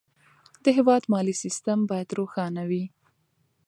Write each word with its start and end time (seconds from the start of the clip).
د 0.63 0.65
هېواد 0.77 1.03
مالي 1.13 1.35
سیستم 1.43 1.79
باید 1.89 2.15
روښانه 2.19 2.63
وي. 2.69 2.85